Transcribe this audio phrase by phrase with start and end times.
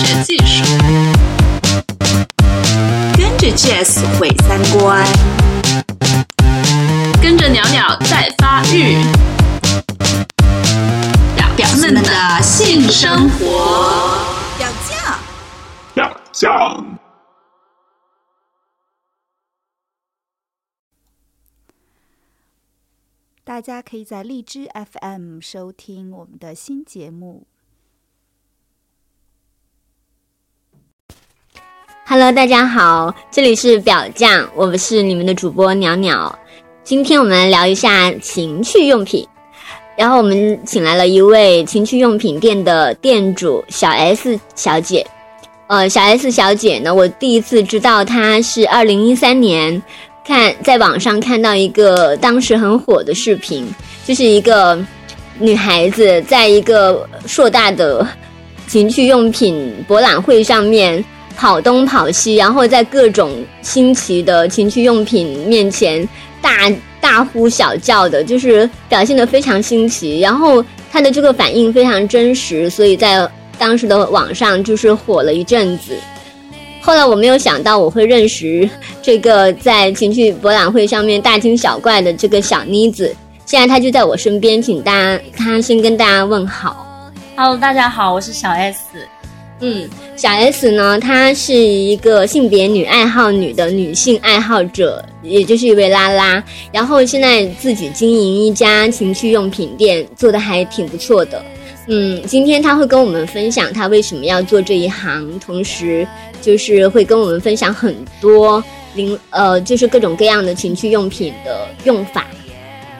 [0.00, 0.64] 学技术，
[3.18, 5.04] 跟着 Jazz 毁三观，
[7.20, 8.96] 跟着鸟鸟在发育，
[11.36, 14.16] 表表们的性生活，
[14.56, 15.18] 表酱，
[15.92, 16.98] 表酱。
[23.44, 27.46] 大家可以在荔枝 FM 收听我们的新节目。
[32.10, 36.36] Hello，大家好，这里是表酱，我是你们的主播鸟鸟。
[36.82, 39.24] 今天我们来聊一下情趣用品，
[39.96, 45.06] 然后我们请来了一位情趣用品店的店主小 S 小姐。
[45.68, 49.80] 呃，小 S 小姐呢，我第一次知道她是二零一三年。
[50.26, 53.72] 看，在网上看到一个当时很火的视频，
[54.04, 54.76] 就是一个
[55.38, 58.04] 女孩子在一个硕大的
[58.66, 61.04] 情趣用品博览会上面
[61.40, 66.06] 跑东跑西，然后在各种新奇的情趣用品面前
[66.42, 70.20] 大大呼小叫的，就是表现的非常新奇。
[70.20, 73.26] 然后他的这个反应非常真实，所以在
[73.58, 75.96] 当时的网上就是火了一阵子。
[76.82, 78.68] 后来我没有想到我会认识
[79.00, 83.16] 这个在情趣博览会上面大惊小怪的这个小妮子，
[83.46, 86.86] 现在她就在我身边，请大家她先跟大家问好。
[87.34, 88.78] Hello，大家好，我是小 S。
[89.60, 101.44] 嗯，小 S 呢，她是一个性别女爱好女的女性爱好者，也就是一位拉拉，然后现在自己经营一家情趣用品店，做的还挺不错的。
[101.88, 106.06] 嗯，今天他会跟我们分享他为什么要做这一行，同时
[106.40, 108.62] 就是会跟我们分享很多
[108.94, 112.26] 零呃，就是各种各样的情趣用品的用法。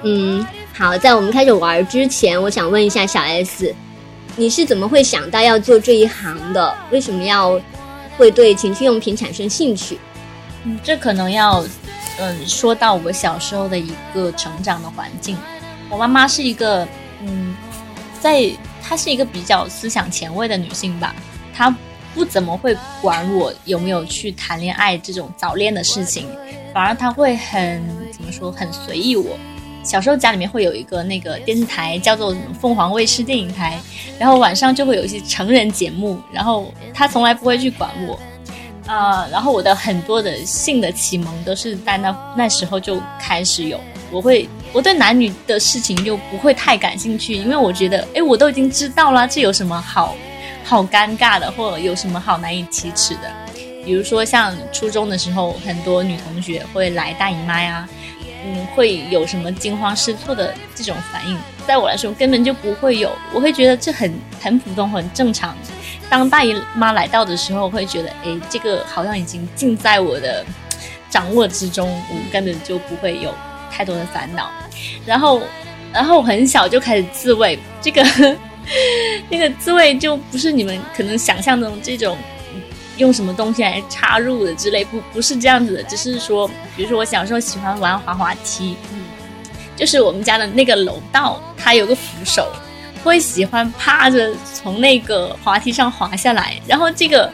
[0.02, 3.74] 嗯，好，在我们开始玩之前，我想问一下小 S，
[4.40, 6.74] 你是怎么会想到要做这一行的？
[6.90, 7.60] 为什么要
[8.16, 9.98] 会对情趣用品产生兴趣？
[10.64, 11.62] 嗯，这可能要
[12.18, 15.36] 嗯说到我小时候的一个成长的环境。
[15.90, 16.88] 我妈妈是一个
[17.22, 17.54] 嗯
[18.18, 18.50] 在。
[18.82, 21.14] 她是一个比较思想前卫的女性吧，
[21.54, 21.72] 她
[22.12, 26.26] 不怎么会管我有没有去谈恋爱这种早恋的事情，
[26.74, 29.38] 反而她会很怎么说，很随意我。
[29.82, 33.78] 小时候家里面会有一个那个电视台叫做凤凰卫视电影台，
[34.18, 38.18] 然后晚上就会有一些成人节目，然后他从来不会去管我，
[38.86, 43.80] 呃，然后我的很多的性的启蒙都是在那那时候就开始有，
[44.10, 44.48] 我会。
[44.72, 50.14] 我对男女的事情又不会太感兴趣，因为我觉得，哎，我都已经知道了，这有什么好
[50.62, 53.22] 好尴尬的，或者有什么好难以启齿的？
[53.84, 57.88] 比如说像初中的时候，很多女同学会来大姨妈呀，
[58.44, 65.56] 嗯，会有什么惊慌失措的这种反应，在我来说根本就不会有，我会觉得这很很普通，很正常。
[66.08, 70.44] 当大姨妈来到的时候，会觉得，哎，这个好像已经尽在我的
[71.08, 73.34] 掌握之中，我根本就不会有。
[73.72, 74.50] 太多的烦恼，
[75.06, 75.40] 然后，
[75.92, 78.04] 然后很小就开始自慰，这个
[79.30, 82.18] 那个自慰就不是你们可能想象中这种
[82.96, 89.00] 用什么东西来插入的之类，不不是这样子的，只是说，比如说我小时候喜欢玩滑滑梯，嗯，
[89.76, 92.50] 就是我们家的那个楼道，它有个扶手，
[93.02, 97.32] 会喜欢趴着从那个滑梯上滑下来，然后这个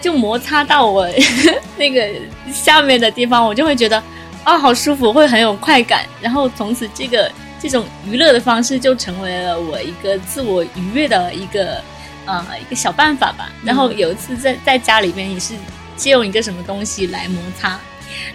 [0.00, 1.08] 就摩擦到我
[1.76, 2.08] 那个
[2.52, 4.02] 下面的地方，我就会觉得。
[4.44, 6.04] 啊，好舒服，会很有快感。
[6.20, 11.80] 然后从此，这个这种娱乐的方式就成为了我一个自我愉悦的一个
[12.26, 13.50] 呃一个小办法吧。
[13.64, 15.54] 然后有一次在在家里面也是
[15.96, 17.78] 借用一个什么东西来摩擦，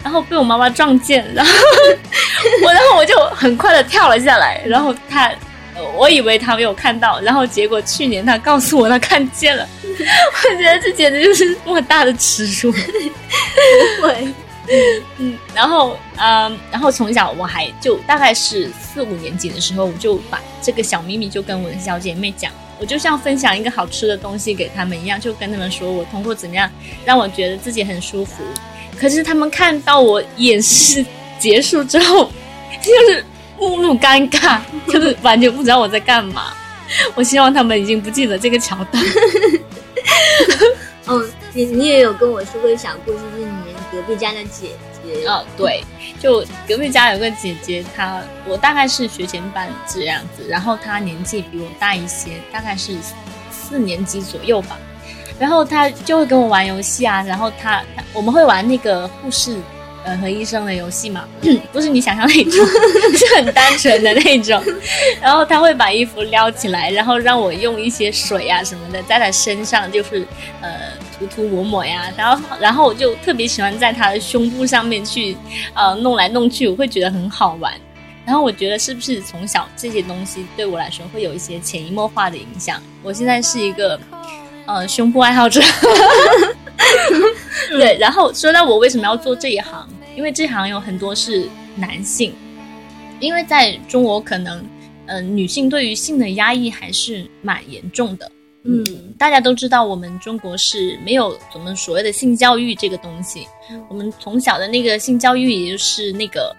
[0.03, 1.51] 然后被我妈妈撞见，然后
[2.63, 4.61] 我然后我就很快的跳了下来。
[4.65, 5.31] 然后他，
[5.95, 9.67] 我以为他没有看到，然后结果去年他告诉我他看见了。
[9.83, 12.71] 我觉得这简直就是莫大的耻辱。
[14.01, 14.27] 会。
[15.17, 26.69] 嗯，然后，嗯，然后从小我还就大概是四五年级的时候，我就把这个小秘密就跟我的小姐妹讲，我就像分享一个好吃的东西给他们一样，就跟他们说我通过怎么样
[27.05, 28.43] 让我觉得自己很舒服。
[28.97, 31.05] 可是他们看到我演示
[31.39, 32.31] 结束之后，
[32.81, 33.23] 就是
[33.57, 36.53] 目露尴尬，就是完全不知道我在干嘛。
[37.15, 39.03] 我希望他们已经不记得这个桥段。
[41.07, 44.69] 嗯，你你也有跟我说过小故事，是你隔壁家的姐
[45.15, 45.27] 姐。
[45.27, 45.83] 哦，对，
[46.19, 52.95] 就隔壁家有个姐姐，她我大概是学前班这样子，然后她年纪比我大一些，大概是
[53.51, 54.77] 四年级左右吧。
[55.39, 57.83] 然后她就会跟我玩游戏啊，然后她
[58.13, 59.57] 我们会玩那个护士，
[60.03, 61.27] 呃和医生的游戏嘛，
[61.71, 62.65] 不是你想象那种，
[63.15, 64.59] 是很单纯的那种。
[65.21, 70.25] 然后他会把衣服撩起来，然后让我用一些水啊什么的在他身上，就是
[70.61, 70.69] 呃
[71.19, 72.11] 涂涂抹抹呀。
[72.17, 75.35] 然后然后我就特别喜欢在他的胸部上面去
[75.73, 77.73] 呃弄来弄去，我会觉得很好玩。
[78.25, 82.81] 然后我觉得是不是从小这些东西对我来说会有一些潜移默化的影响？
[83.01, 83.97] 我现在是一个
[84.65, 85.61] 呃胸部爱好者。
[87.71, 92.33] 对，然后说到我为什么要做这一行，因为这行有很多是男性，
[93.19, 94.63] 因为在中国可能，
[95.05, 98.29] 呃，女性对于性的压抑还是蛮严重的。
[98.63, 98.83] 嗯，
[99.17, 103.47] 大家都知道，我们中国是没有怎么所谓的性教育这个东西。
[103.89, 106.55] 我们从小的那个性教育，也就是那个，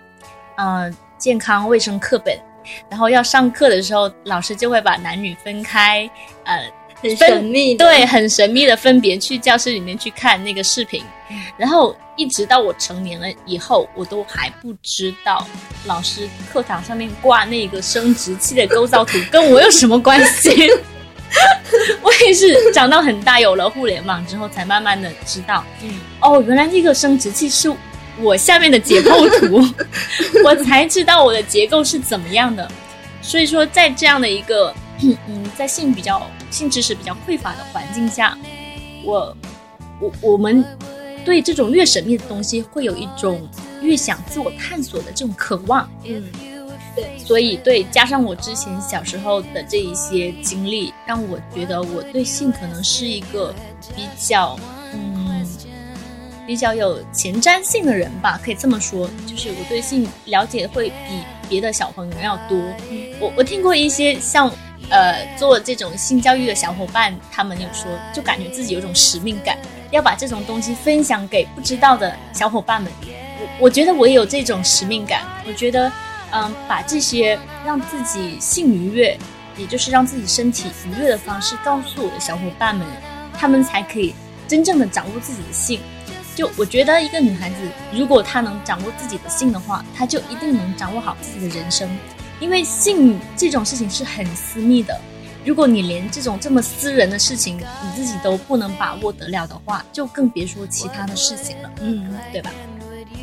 [0.56, 2.38] 呃，健康卫生课本，
[2.88, 6.08] 然后要上课的时候，老师就会把男女分开，
[6.44, 6.70] 呃。
[7.00, 11.00] 很神秘，对，很神秘的分别去教室里面去看那个视频，
[11.56, 15.46] 然后一直到我成年了以后，我都还不知道
[15.86, 20.68] 老师课堂上面挂那个生殖器的构造图跟我有什么关系。
[22.02, 25.64] 我也是长到很大，有了互联网之后，才慢慢的知道，
[26.20, 27.72] 哦，原来这个生殖器是
[28.20, 29.62] 我下面的解剖图，
[30.44, 32.69] 我才知道我的结构是怎么样的。
[33.22, 34.75] 所以说，在这样的一个。
[35.28, 38.36] 嗯，在性比较性知识比较匮乏的环境下，
[39.04, 39.36] 我
[40.00, 40.64] 我我们
[41.24, 43.48] 对这种越神秘的东西会有一种
[43.81, 45.88] 越想自我探索的这种渴望。
[46.04, 46.24] 嗯，
[47.18, 53.54] 所以对，加上我之前小时候的这一些经历，让我觉得我对性可能是一个
[53.94, 54.58] 比较
[54.92, 55.46] 嗯
[56.46, 62.58] 比较有前瞻性的人吧，可以这么说，就是我对性了解会比别的小朋友要多。
[63.20, 64.50] 我我听过一些像。
[64.90, 69.58] 呃，做这种性教育的小伙伴，他们有说，就感觉自己有种使命感，
[69.90, 72.90] 要把这种东西分享给不知道的小伙伴们。
[73.02, 75.26] 我我觉得我也有这种使命感。
[75.46, 75.92] 我觉得，
[76.32, 79.19] 嗯，把这些让自己性愉悦，
[79.56, 82.86] 也就是让自己身体愉悦的方式告诉我的小伙伴们，
[83.32, 84.14] 他们才可以
[84.46, 85.80] 真正的掌握自己的性。
[86.34, 87.56] 就我觉得，一个女孩子
[87.92, 91.88] 如果她能掌握自己的性的话，她就一定能掌握好自己的人生。
[92.38, 94.96] 因为性这种事情是很私密的，
[95.44, 102.52] 如果你连这种这么私人的事情你自己都不能把握得了的话，就更别说其他的事情了，嗯，对吧？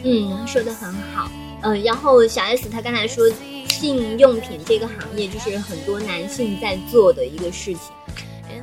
[0.04, 1.32] 嗯，说的很好。
[1.62, 3.26] 嗯，然后小 S 她刚才说，
[3.68, 7.82] 性用品这个行业就是很多男性在做的一个事情。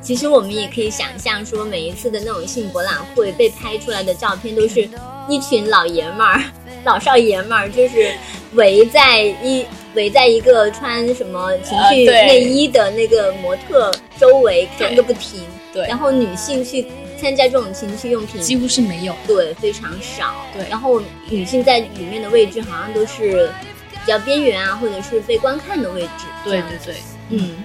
[0.01, 4.89] 其实我们也可以想象，说每一次的那种性博览会被拍出来的照片，都是
[5.29, 6.41] 一群老爷们儿、
[6.83, 8.13] 老少爷们儿，就是
[8.53, 9.65] 围在一。
[9.95, 15.41] 围在一个穿什么情趣内衣的那个模特周围看个不停，
[15.71, 16.87] 对，然后女性去
[17.23, 23.49] 参加这种情趣用品几乎是没有，对，非常少，对，然后女性在里面的位置好像都是
[23.89, 26.95] 比较边缘啊，或者是被观看的位置，对对对，
[27.29, 27.63] 嗯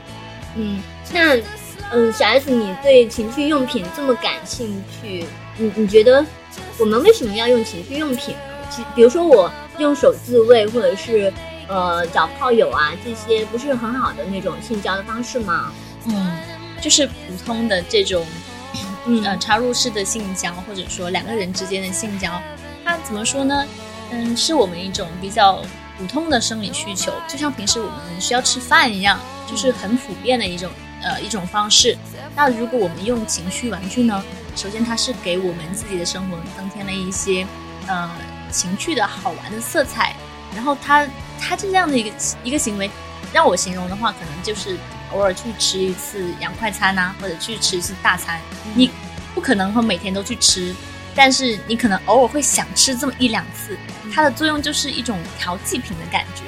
[0.54, 0.82] 嗯，
[1.12, 1.36] 那
[1.92, 5.24] 嗯小 S 你对情趣用品这么感兴趣，
[5.56, 6.24] 你你觉得
[6.78, 8.36] 我们为什么要用情趣用品？
[8.70, 11.32] 其比如说我用手自慰，或者是。
[11.70, 15.70] 呃，找炮友啊，这些不是很好的那种性交的方式吗？
[16.06, 16.38] 嗯，
[16.80, 17.12] 就是普
[17.44, 18.24] 通的这种，
[19.24, 22.40] 呃，插入式的性交，或者说两个人之间的性交，
[22.84, 23.64] 它怎么说呢？
[24.10, 25.62] 嗯，是我们一种比较
[25.98, 30.70] 普通的生理需求，就像平时我们需要吃饭一样，就是很普遍的一种
[31.02, 31.96] 呃一种方式。
[32.34, 34.22] 那如果我们用情趣玩具呢？
[34.56, 37.46] 首先它是给我们自己的生活增添了一些
[37.86, 38.10] 呃
[38.50, 40.14] 情趣的好玩的色彩，
[40.54, 41.06] 然后它。
[41.40, 42.10] 他这样的一个
[42.42, 42.90] 一个行为，
[43.32, 44.76] 让我形容的话，可能就是
[45.12, 48.40] 偶尔去吃一次洋快餐呐，或者去吃一次大餐。
[48.74, 48.90] 你
[49.34, 50.74] 不可能会每天都去吃，
[51.14, 53.76] 但是你可能偶尔会想吃这么一两次。
[54.12, 56.42] 它的作用就是一种调剂品的感觉，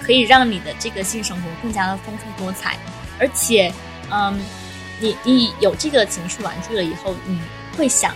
[0.00, 2.76] 可以让你的这个性生活更加的丰富多彩。
[3.18, 3.72] 而且，
[4.10, 4.38] 嗯，
[5.00, 7.40] 你你有这个情趣玩具了以后，你
[7.76, 8.14] 会想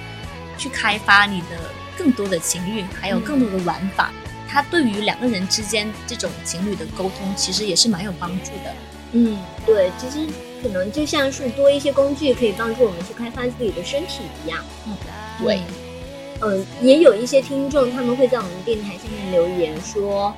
[0.58, 4.10] 去开发你的更多的情欲，还有更多的玩法。
[4.46, 8.74] 它对于两个人之间这种情侣的沟通，其实也是蛮有帮助的。
[9.12, 10.26] 嗯，对，其实
[10.62, 14.58] 可能就像是多一些工具可以帮助我们去开发自己的身体一样。
[14.86, 14.96] 嗯，
[15.42, 15.60] 对。
[16.42, 20.34] 嗯，也有一些听众他们会在我们电台下面留言说，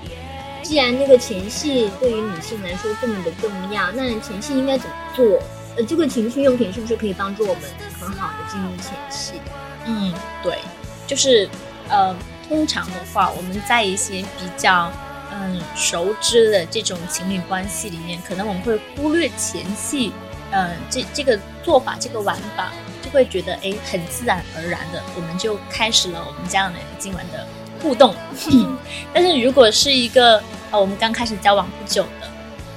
[0.63, 5.39] 既然那个前戏对于女性来说这么的重要，那前戏应该怎么做？
[5.77, 7.63] 呃，这个情趣用品是不是可以帮助我们
[8.01, 9.35] 很好的进入前戏？
[9.87, 10.13] 嗯，
[10.43, 10.59] 对，
[11.07, 11.49] 就是
[11.89, 12.15] 呃。
[12.49, 14.93] 通常的话，我们在一些比较
[15.35, 20.13] 嗯熟知的这种情侣关系里面，可能我们会忽略前戏，
[20.51, 22.71] 嗯，这这个做法，这个玩法，
[23.03, 27.47] 就会觉得哎，很自然而然的，我们就开始了我们这样的今晚的
[27.83, 28.15] 互动。
[29.13, 32.31] 但是如果是一个呃我们刚开始交往不久的，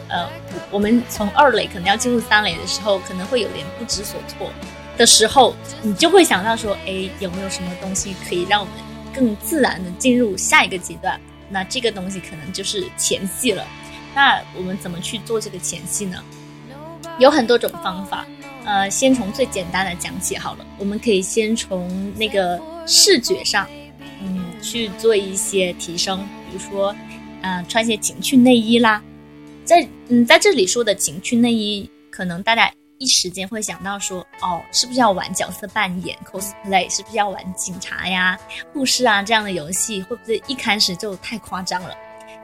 [0.08, 0.30] 呃，
[0.72, 4.50] 我们从二垒可能要进入三垒的时候，可能会有点不知所措
[4.98, 8.74] 的时候，你就会想到说，哎，有没有什么东西可以让我们
[9.14, 11.20] 更自然的进入下一个阶段？
[11.50, 13.66] 那这个东西可能就是前戏了。
[14.14, 16.24] 那我们怎么去做这个前戏呢？
[17.20, 18.25] 有很多种方法，
[18.66, 20.66] 呃，先从最简单的讲起好了。
[20.78, 23.68] 我们可以先从那个视觉上，
[24.22, 26.94] 嗯，去做一些提升，比如说，
[27.42, 29.02] 呃，穿些情趣内衣啦。
[29.64, 36.90] 在嗯，在这里说的情趣内衣，可能大家一时间会想到说，哦，是不是要玩角色扮演 cosplay？
[36.94, 38.40] 是不是要玩警察呀、
[38.74, 40.02] 护士啊这样的游戏？
[40.04, 41.96] 会不会一开始就太夸张了？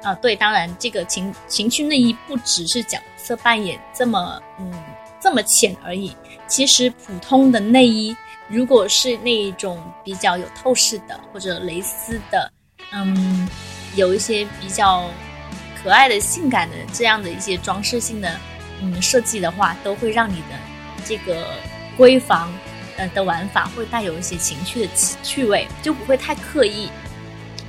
[0.03, 4.73] 啊，对，当然这个情情趣内衣不只是角色扮演这么嗯
[5.21, 6.15] 这么浅而已。
[6.47, 8.15] 其实普通的内衣，
[8.47, 12.51] 如果是那一种比较有透视的或者蕾丝的，
[12.91, 13.47] 嗯，
[13.95, 15.07] 有一些比较
[15.81, 18.37] 可爱的、性感的这样的一些装饰性的
[18.81, 20.57] 嗯设计的话，都会让你的
[21.05, 21.47] 这个
[21.97, 22.53] 闺房
[22.97, 24.91] 呃的玩法会带有一些情趣的
[25.23, 26.89] 趣味，就不会太刻意。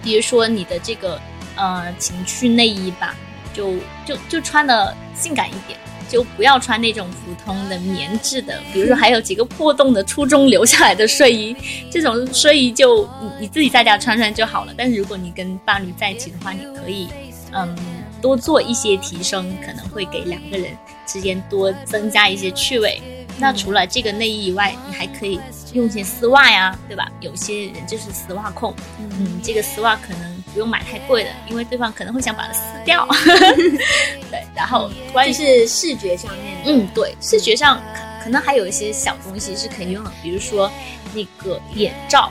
[0.02, 1.20] 比如说你的这个。
[1.54, 3.14] 呃，情趣内衣吧，
[3.52, 3.74] 就
[4.06, 5.78] 就就穿的性感一点，
[6.08, 11.54] 就不要穿那种普通的棉质的，比如说还有几个破洞的初中留下来的睡衣，
[11.90, 14.72] 这种睡衣就你你自己在家穿穿就好了。
[14.78, 17.10] 但是如果你跟伴侣在一起的话，你可以
[17.52, 17.76] 嗯
[18.22, 20.74] 多做一些提升，可能会给两个人
[21.06, 23.00] 之间多增加一些趣味。
[23.38, 25.40] 那除了这个内衣以外，你还可以
[25.72, 27.10] 用些丝袜呀，对吧？
[27.20, 30.32] 有些人就是丝袜控，嗯，这个丝袜可能。
[30.52, 33.08] 不用买太贵的，因为对方可能会想把它撕掉。
[34.30, 37.80] 对，然后关于是视觉上面，嗯，对，视觉上
[38.20, 40.70] 可可能还有一些小东西是可以用的，比如说
[41.12, 42.30] 那个眼罩。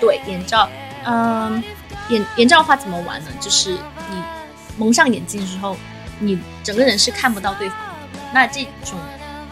[0.00, 0.68] 对，眼罩，
[1.04, 1.62] 嗯，
[2.08, 3.30] 眼眼罩的话怎么玩呢？
[3.40, 4.22] 就是你
[4.78, 5.76] 蒙上眼睛之后，
[6.22, 8.20] 你整个人是看不到对方的。
[8.32, 8.98] 那这种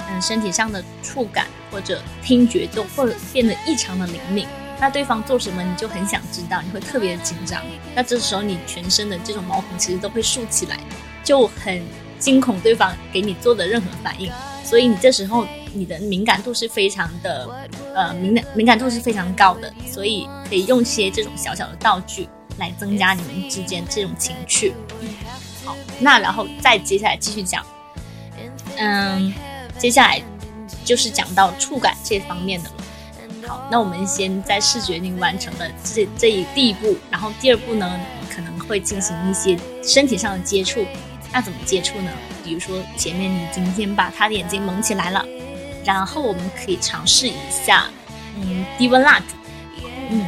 [0.08, 4.46] 嗯身体上的触感或者听觉都会变得异常的灵敏。
[4.80, 7.62] 那对方做什么，你就很想知道，你会特别紧张。
[7.94, 10.78] 那这时候你全身的这种毛孔其实都会竖起来，
[11.22, 11.82] 就很
[12.18, 14.32] 惊恐对方给你做的任何反应。
[14.64, 19.70] 所以你这时候你的敏感度是非常的，呃，敏感敏感度是非常高的。
[19.86, 24.72] 所以可以用些这种小小的道具来增加你们之间这种情趣。
[25.70, 27.64] 好，那然后再接下来继续讲，
[28.76, 29.32] 嗯，
[29.78, 30.20] 接下来
[30.84, 32.74] 就是讲到触感这方面的了。
[33.46, 38.00] 好，那我们先在视觉已经完成了这这一第一步，然后第二步呢，
[38.34, 40.84] 可能会进行一些身体上的接触。
[41.32, 42.10] 那怎么接触呢？
[42.44, 45.24] 比如说前面你已经先把他的眼睛蒙起来了，
[45.84, 47.34] 然后我们可以尝试一
[47.64, 47.86] 下，
[48.36, 49.36] 嗯，低温蜡烛。
[50.10, 50.26] 嗯，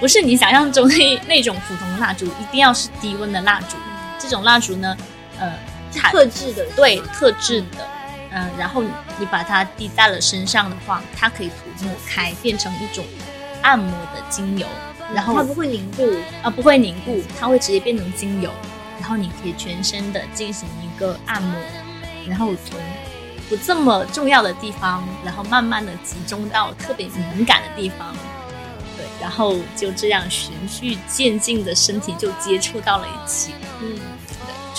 [0.00, 3.76] 不是你想象中那那种普通蜡烛，一定要是低温的蜡烛。
[4.20, 4.96] 这种蜡烛呢，
[5.38, 5.52] 呃，
[5.92, 7.88] 特制的，对，特制的。
[8.32, 8.80] 嗯，然后
[9.18, 13.04] 你把它滴在了身上的话，它可以涂抹开，变成一种
[13.62, 14.66] 按摩的精油。
[15.12, 16.08] 然后它不会凝固
[16.40, 18.48] 啊，不会凝固，它会直接变成精油。
[19.00, 21.58] 然后你可以全身的进行一个按摩，
[22.28, 22.78] 然后从
[23.48, 28.14] 不这么重要的地方，然后慢慢的集中到特别敏感的地方。
[28.96, 33.52] 对，然后就这样循序渐进的身体就接触到了一起。
[33.80, 34.09] 嗯，对，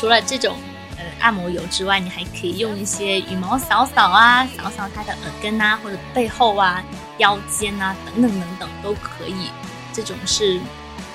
[0.01, 0.57] 除了这种
[0.97, 1.05] 呃。
[1.21, 6.83] 按摩油之外，你还可以用一些羽毛扫扫啊，扫扫它的耳根啊，或者背后啊、
[7.19, 9.51] 腰间啊等等等等都可以。
[9.93, 10.59] 这种是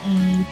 [0.05, 0.47] 嗯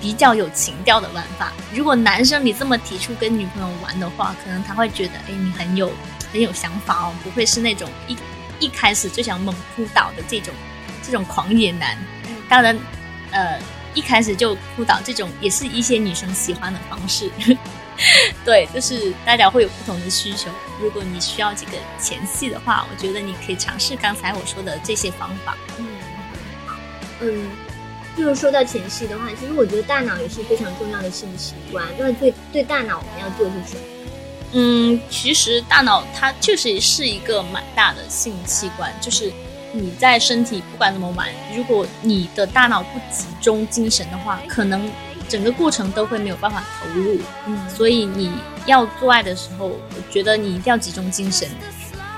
[0.00, 1.52] 比较有情调的玩法。
[1.74, 5.90] 如果男生你这么提出跟女朋友玩的话，可能他会觉得哎你很有
[6.32, 8.16] 很有想法哦，不会是那种一
[8.60, 10.54] 一开始就想猛扑倒的这种
[11.02, 11.98] 这种狂野男。
[12.48, 12.78] 当然，
[13.32, 13.58] 呃
[13.92, 17.28] 一开始就扑倒这种也是一些女生喜欢的方式。
[18.44, 20.50] 对，就是大家会有不同的需求。
[20.80, 25.56] 如果你需要这个前戏的话，我觉得你可以尝试刚才我说的这些方法。
[25.78, 25.86] 嗯，
[27.20, 27.50] 嗯，
[28.16, 31.84] 就是说到前戏的话，其实我觉得大脑也是非常重要的性器官。
[31.98, 33.82] 那对对大脑我们要做些什么？
[34.52, 38.90] 嗯，其实大脑它确实是一个蛮大的性器官。
[39.00, 39.30] 就是
[39.72, 44.90] 你在身体不管怎么玩，如果你的大脑不集中精神的话，可能。
[45.30, 48.32] 整个过程都会没有办法投入，嗯，所以你
[48.66, 49.78] 要做爱的时候，我
[50.10, 51.48] 觉得你一定要集中精神，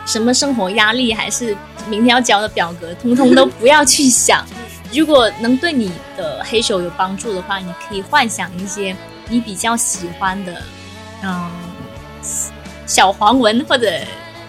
[0.06, 1.54] 什么生活压力还是
[1.86, 4.46] 明天要交的表格，通通都不要去想。
[4.94, 8.96] 如果能对你的黑手有帮助的话，你可以幻想一些
[9.28, 10.62] 你比较喜欢的，
[11.22, 11.50] 嗯，
[12.86, 13.92] 小黄文或者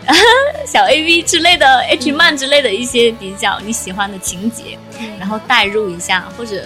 [0.65, 4.77] 小 A V 之类的 H 漫之类的一些比较你喜欢的情节，
[5.19, 6.63] 然后代入一下，或者。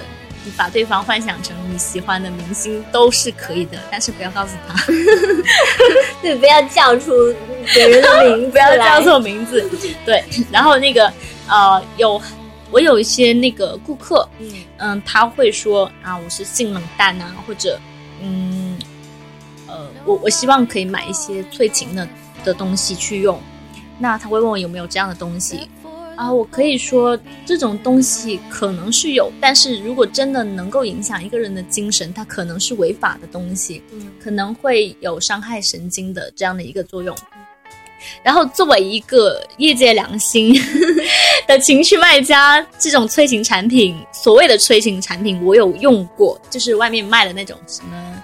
[0.47, 4.73] 你把对方幻想成你喜欢的明星都是可以的，但是不要告诉他，
[6.21, 7.11] 对，不要叫出
[7.73, 9.69] 别人的名字， 不要叫错名字。
[10.05, 11.11] 对，然后那个
[11.49, 12.21] 呃，有
[12.71, 17.77] 我有一些那个顾客，嗯嗯，他会说啊，我是性冷淡啊，或者
[18.21, 18.79] 嗯，
[19.67, 22.07] 呃，我我希望可以买一些催情的
[22.45, 23.37] 的东西去用。
[23.99, 25.67] 那他会问我有没有这样的东西
[26.17, 26.33] 啊？
[26.33, 37.15] 我可以说这种东西可能是有，但是如果真的能够影响一个人的精神，它可能是违法的东西，嗯可能会有伤害神经的这样的一个作用。
[38.23, 40.55] 然后，作为一个业界良心
[41.47, 48.23] 的情趣卖家，这种催情产品，所谓的催情产品，我有用过，就是外面卖的那种什么，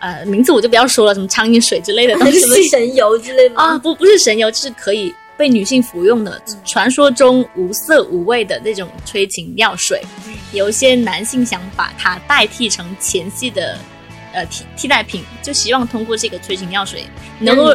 [0.00, 3.56] 呃，名字我就不要说了，什么苍蝇水之类的东 什么神油之类的？
[3.56, 10.02] 啊，不，不是神油，就是可以被女性服用的，传说中无色无味的那种催情药水。
[10.52, 13.78] 有一些男性想把它代替成前戏的
[14.32, 17.04] 呃替替代品，就希望通过这个催情药水
[17.38, 17.72] 能够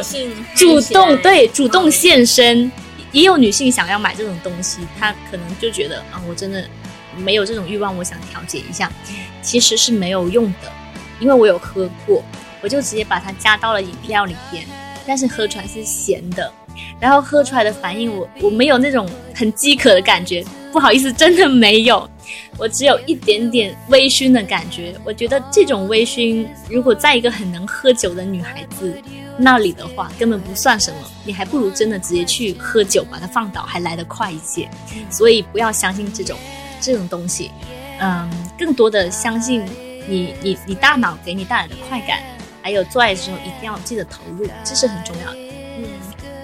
[0.55, 2.69] 主动对主动现身。
[3.13, 6.67] 也有女性想要买这种东西，她可能就觉得啊，我真的
[7.15, 8.91] 没有这种欲望，我想调节一下，
[9.39, 10.71] 其实是没有用的，
[11.19, 12.23] 因为我有喝过，
[12.59, 14.65] 我就直接把它加到了饮料里边，
[15.05, 16.51] 但是喝出来是咸的，
[16.99, 22.09] 然后喝出来的反应我我没有那种很饥渴的感觉，不好意思，真的没有，
[22.57, 24.95] 我只有一点点微醺的感觉。
[25.03, 28.93] 我觉得这种微醺，如果在一个很能喝酒的女孩子
[29.37, 34.69] 那里的话，根本不算什么，你还不如真的直接去喝酒把它放倒，还来得快一些。
[35.09, 36.37] 所以不要相信这种
[36.79, 37.51] 这种东西，
[37.99, 39.65] 嗯，更多的相信
[40.07, 42.19] 你你你大脑给你带来的快感，
[42.61, 45.52] 还有做爱的时候一定要记得投入，这是很重要的。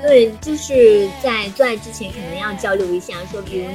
[0.01, 3.73] 对，就是在做爱之前可能要交流一下，说比如你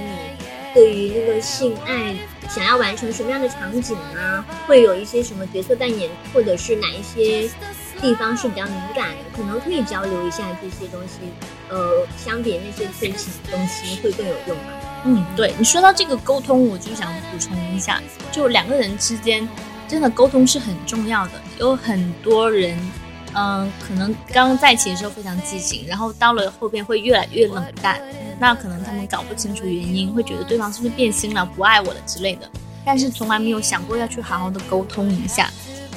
[0.73, 2.17] 对于那个性爱
[2.49, 7.49] 想要完成什么样的场景啊，会有一些什么角色扮演，或者是哪一些
[8.01, 11.21] 地方是比较敏感的，可能可以交流一下这些东西。
[11.69, 14.73] 呃，相比那些催情的东西会更有用嘛？
[15.05, 19.47] 嗯，对你说到这个沟通，我就想补充一下，就两个人之间
[19.87, 21.33] 真的沟通是很重要的。
[21.59, 22.79] 有很多人，
[23.35, 28.01] 嗯、可能刚刚在一起的时候非常激情，然后到了后边会越来越冷淡，
[28.39, 32.49] 那可能他们搞不清楚原因，会觉得对方是不是变心了、不爱我了之类的，
[32.85, 35.51] 但是从来没有想过要去好好的沟通一下。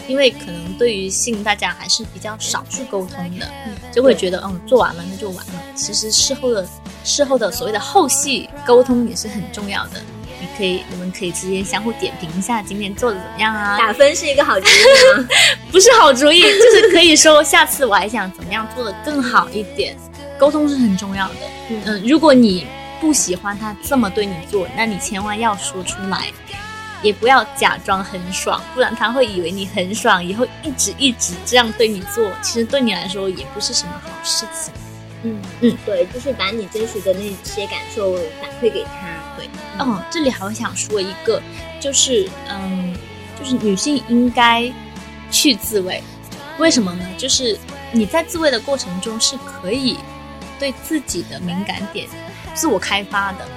[0.07, 3.45] 因为可能对于性，大家还是比较少去沟通的，
[3.91, 5.53] 就会觉得嗯做完了那就完了。
[5.75, 6.65] 其实事后的
[7.03, 10.01] 事后的所谓的后续沟通也是很重要的。
[10.39, 13.77] 你可以，你们可以直接相互点评一下今天做的怎么样啊？
[13.77, 15.27] 打分是一个好主意吗？
[15.71, 19.97] 不是好主意， 就是可以说下次我还想怎么样做的更好一点。
[20.39, 21.35] 沟通是很重要的。
[21.69, 22.67] 嗯、如果你
[23.01, 26.31] 不喜欢他这么对你做，那你千万要说出来，
[27.01, 34.71] 也不要假装很爽，不然他会以为你很爽，以后一直一直这样对你做，其实对你来说也不是什么好事情。
[35.23, 39.07] 嗯嗯，对，就是把你真实的那些感受反馈给他。
[39.35, 39.47] 对，
[39.79, 41.41] 哦，这里好想说一个，
[41.79, 42.95] 就是嗯，
[43.39, 44.71] 就是女性应该
[45.31, 46.01] 去自慰，
[46.59, 47.05] 为什么呢？
[47.17, 47.57] 就是
[47.91, 49.97] 你在自慰的过程中是可以
[50.59, 52.07] 对自己的敏感点
[52.53, 53.47] 自我开发的。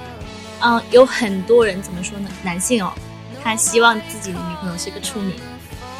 [0.61, 2.29] 嗯，有很多人怎么说呢？
[2.43, 2.93] 男性哦，
[3.43, 5.33] 他希望自己的女朋友是个处女，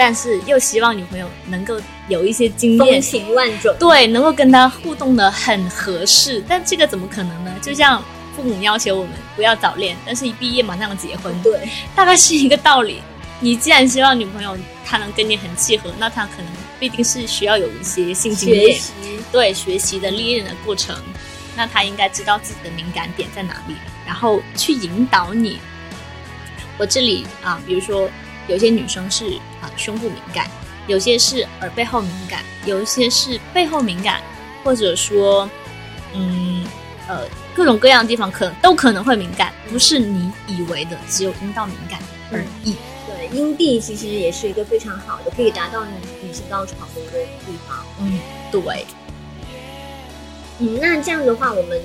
[0.03, 3.71] 但是又希望女朋友能够有一些经验风验，情万种。
[3.77, 7.53] 对，能够跟他互动的很合适，但这个怎么可能呢？
[7.61, 8.03] 就像
[8.35, 12.99] 父母要求我们不要早恋，但是一毕业马上结婚，对，大概是一个道理。
[13.41, 16.47] 你既然希望女朋友她能跟你很契合，那她可能
[16.79, 18.91] 必定是需要有一些性经验，学习。
[19.31, 20.95] 对学习的历练的过程，
[21.55, 25.59] 那她应该知道自己的敏感点在哪里，然后去引导你。
[26.79, 28.09] 我这里啊，比如说
[28.47, 30.49] 有些女生是啊胸部敏感，
[30.87, 34.21] 有些是耳背后敏感，有一些是背后敏感，
[34.63, 35.49] 或者说
[36.13, 36.65] 嗯
[37.07, 37.21] 呃
[37.55, 41.99] 各种各样的地方可能都可能会敏感，不是你以为的只有阴道敏感
[42.31, 42.75] 而已。
[43.07, 45.91] 对，阴蒂其实也是一个非常好的，可以达到女
[46.27, 47.77] 女性高潮的一个地方。
[47.99, 48.19] 嗯，
[48.51, 48.85] 对，
[50.59, 51.79] 嗯，那这样的话，我们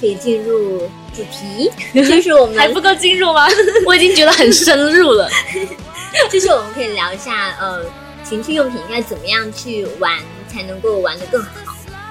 [0.00, 0.80] 可以进入
[1.14, 3.46] 主题， 就是我们还不够进入吗？
[3.86, 5.28] 我已经觉得很深入了。
[6.30, 7.84] 就是我们可以聊一下，呃，
[8.22, 11.50] 情趣用品应该怎么样去玩才能够玩得更好。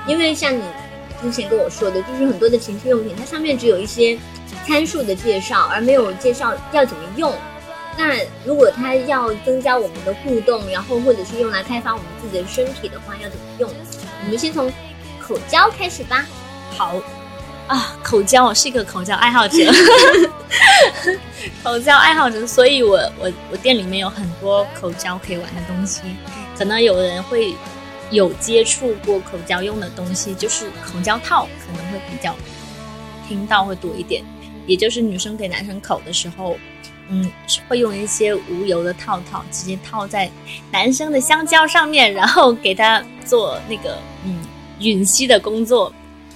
[0.05, 0.61] 因为像你
[1.21, 4.17] 之前跟我说的，就是很多的情趣用品，它上面只有一些
[4.67, 7.33] 参数的介绍，而没有介绍要怎么用。
[7.97, 13.69] 那如果它要增加我们的互动，然后或者是用来开发我们自己的身体的话，要怎么用？
[14.25, 14.71] 我们先从
[15.21, 16.25] 口交开始吧。
[16.71, 16.95] 好，
[17.67, 19.57] 啊，口交，我是一个口交爱好者，
[21.63, 26.01] 口交爱好者，所以我我我店里面有很多口交可以玩的东西。
[26.57, 27.55] 可能有人会
[28.11, 32.35] 有接触过口交用的东西，就是口交套，可能会比较
[33.27, 34.23] 听到会多一点。
[34.67, 36.57] 也就是女生给男生口的时候，
[37.09, 37.31] 嗯，
[37.67, 40.29] 会用一些无油的套套，直接套在
[40.71, 44.37] 男生的香蕉上面，然后给他做那个嗯
[44.79, 45.91] 吮吸的工作。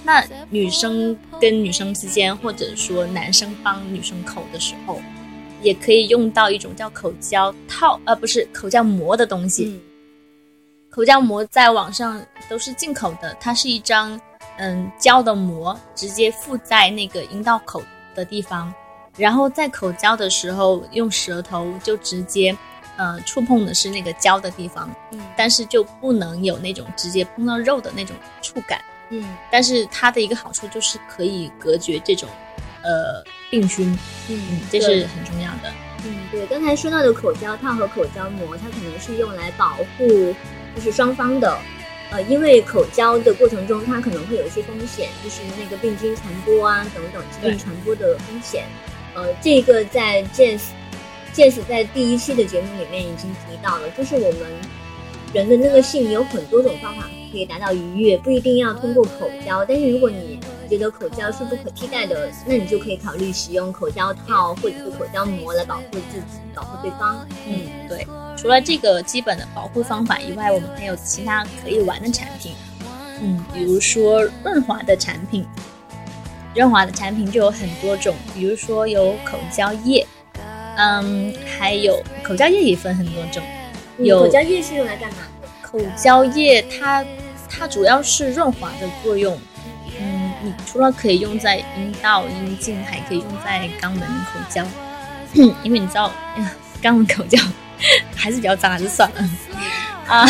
[0.08, 5.02] 那女生跟女生之间，或者说男生帮女生口的时候，
[5.62, 9.78] 也可以用到一种叫口交套，呃，不是口交膜的东西。
[10.90, 14.18] 口交膜在网上都是进口的，它是一张
[14.58, 17.84] 嗯胶的膜，直接附在那个阴道口
[18.16, 18.74] 的地方，
[19.18, 22.58] 然后在口交的时候用舌头就直接
[22.96, 28.80] 呃触碰的是那个胶的地方，嗯但是就不能有那种直接碰到肉的那种触感。
[29.10, 32.30] 嗯但是它的一个好处就是可以隔绝这种
[32.84, 33.98] 呃病菌，
[34.30, 35.74] 嗯，这是很重要的。
[36.06, 40.36] 嗯，对，刚才说到的口交套和口交膜，它可能是用来保护
[40.76, 41.58] 就是双方的，
[42.12, 48.66] 呃，因为口交的过程中，它可能会有一些风险，就是那个病菌传播啊等等疾病对传播的风险。
[49.16, 50.62] 呃，这个在 Jazz
[51.34, 54.42] Jazz 在第一期的节目里面已经提到了，就是我们
[55.34, 59.64] 人的那个性有很多种方法可以达到愉悦，不一定要通过口交。
[59.66, 67.26] 但是如果你觉得口交是不可替代的，那你就可以考虑使用口交套或者是口交膜来保护自己、保护对方。
[67.48, 68.06] 嗯，对。
[68.36, 72.54] 除了这个基本的保护方法以外，我们还有其他可以玩的产品。
[73.20, 75.44] 嗯，比如说润滑的产品，
[76.54, 80.06] 润滑的产品就有很多种，比如说有口交液，
[80.76, 83.42] 嗯，还有口交液也分很多种，
[83.98, 85.37] 有嗯口交液是用来干嘛的？
[85.70, 87.04] 口交液它
[87.50, 89.38] 它主要是润滑的作用。
[90.00, 94.66] 嗯，你除了可以用在阴道、阴茎，还可以用在肛门口交。
[95.64, 96.12] 因为你知道，
[96.82, 97.38] 肛门口交
[98.16, 99.30] 还是比较脏，还是算了。
[100.08, 100.26] 啊，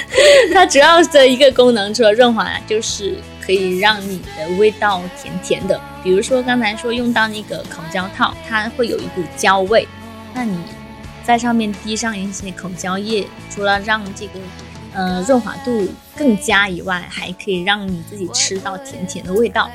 [0.52, 5.80] 它主要的一个功能，除了润滑，就是可以让你的味道甜甜的。
[6.04, 9.88] 比如说刚才说用到那个口交套，它会有一股焦味，
[10.34, 10.58] 那你
[11.24, 14.32] 在上面滴上一些口交液，除了让这个
[14.94, 19.70] 呃润滑度更佳以外，还可以让你自己吃到甜甜的味道。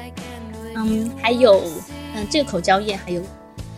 [0.76, 1.64] 嗯，还有
[2.14, 3.22] 嗯、这个口交液还有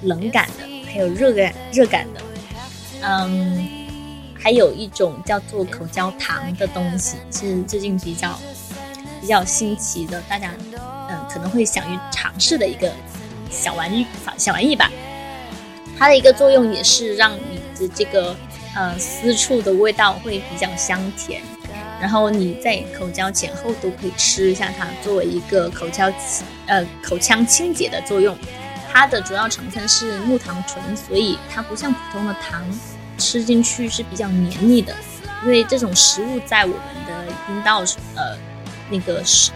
[0.04, 2.21] 冷感的，还有热感热感的，
[3.02, 3.67] 嗯，
[4.38, 8.39] 还有一种叫做口交糖的东西，是最近比较
[9.19, 10.54] 比较新奇的，大家
[11.10, 12.91] 嗯可能会想去尝试的一个
[13.49, 14.06] 小玩意
[14.38, 14.89] 小玩意吧。
[15.97, 18.34] 它的一个作用也是让你的这个
[18.75, 21.41] 呃私处的味道会比较香甜，
[21.99, 26.12] 然后你在口交前后都可以吃一下它，作为一个口交
[26.67, 28.38] 呃口腔清洁的作用。
[28.91, 32.63] 它的主要成分是木糖醇，所以它不像普通的糖，
[33.19, 34.95] 吃进去是比较黏腻的。
[35.43, 37.84] 因为这种食物在我们的阴道
[38.15, 38.36] 呃
[38.89, 39.51] 那个是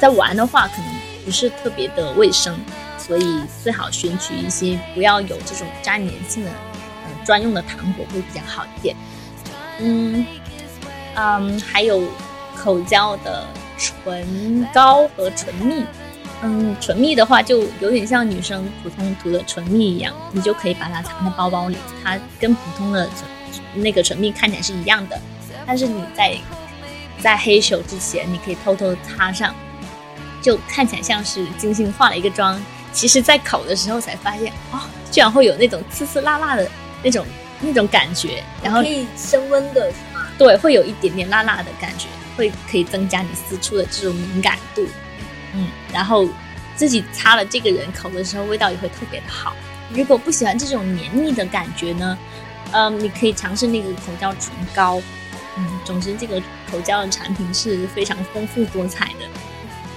[0.00, 0.90] 在玩的话，可能
[1.24, 2.58] 不是特别的卫生，
[2.98, 6.50] 所以最好选取一些不要有这种粘黏性的
[7.24, 8.96] 专用的糖果会比较好一点。
[9.78, 10.26] 嗯
[11.14, 12.02] 嗯，还有
[12.56, 13.46] 口交的
[13.78, 15.84] 唇膏和唇蜜。
[16.42, 25.20] 嗯，唇蜜的话就有点像女生普通涂的唇蜜一样，你就可以把它藏在包包里，它跟普通的唇那个唇蜜看起来是一样的，
[25.66, 26.34] 但是你在
[27.20, 29.54] 在黑手之前，你可以偷偷擦上，
[30.40, 32.58] 就看起来像是精心化了一个妆，
[32.90, 34.80] 其实在口的时候才发现，哦，
[35.10, 36.66] 居然会有那种刺刺辣辣的
[37.02, 37.26] 那种
[37.60, 40.26] 那种感觉，然后可以升温的是吗？
[40.38, 44.86] 对，会有一点点辣辣的感觉，会可以增加你私处的这种敏感度。
[45.54, 46.28] 嗯，然后
[46.76, 49.54] 自己擦了这个人口的时候，味道也会特别的好。
[49.92, 52.16] 如果不喜欢这种黏腻的感觉呢，
[52.72, 55.02] 嗯，你可以尝试那个口交唇膏。
[55.56, 59.26] 嗯，总之这个口交的产品是非常丰富多彩的。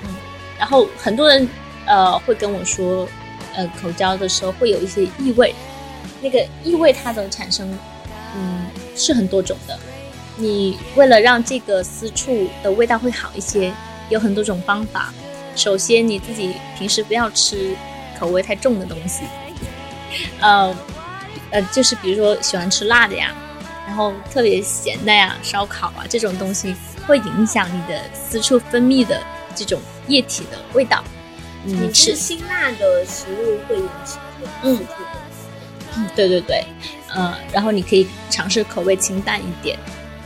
[0.03, 0.15] 嗯，
[0.57, 1.47] 然后很多人
[1.85, 3.07] 呃会跟我说，
[3.55, 5.53] 呃，口交的时候会有一些异味，
[6.23, 7.77] 那个异味它的产生，
[8.35, 9.77] 嗯，是很多种的。
[10.37, 13.71] 你为了让这个私处的味道会好一些，
[14.09, 15.13] 有很多种方法。
[15.55, 17.75] 首先，你自己平时不要吃
[18.19, 19.25] 口味太重的东西，
[20.41, 20.75] 呃，
[21.51, 23.35] 呃，就是比如说喜欢吃辣的呀，
[23.85, 29.21] 然后特别咸的呀，烧烤啊这种东西会影响你的私处分泌的
[29.53, 31.03] 这种液体的味道。
[31.65, 34.17] 你你吃吃辛辣的食物会引起
[34.63, 34.79] 嗯
[36.15, 36.63] 对对对，
[37.13, 39.77] 呃，然后你可以尝试口味清淡一点，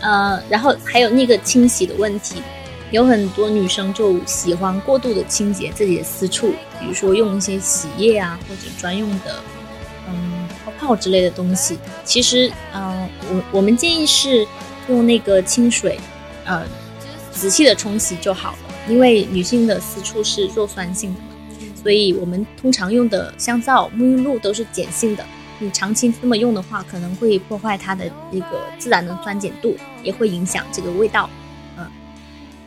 [0.02, 2.42] 呃，然后还有那个清洗的问题，
[2.92, 9.42] 有很多女生就喜欢过度的清洁自己的私处，比如说用一些洗液啊，或者专用的
[10.10, 11.78] 嗯泡泡之类的东西。
[12.06, 14.48] 其实，嗯、我我们建议是
[14.88, 16.00] 用那个清水，
[16.46, 16.66] 呃，
[17.32, 21.20] 仔细的冲洗就好了，因为女性的私处是弱酸性的，
[21.84, 25.26] 所以我们通常用的香皂、沐浴露都是碱性的。
[25.60, 31.30] 你长期这么用的话，可能会破坏它的这个自然的酸碱度，也会影响这个味道。
[31.78, 31.86] 嗯，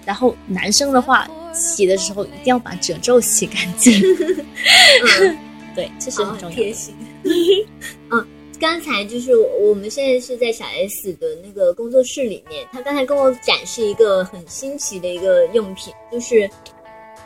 [0.05, 4.01] 然后男生的话，洗的时候一定要把褶皱洗干净。
[5.75, 6.55] 对，这是很重要的。
[6.55, 6.95] 贴心。
[8.11, 8.27] 嗯，
[8.59, 16.51] 刚才就是我我们现在是在小 S 的那个工作室里面，他刚才跟我展示一个很新奇的一个用品，就是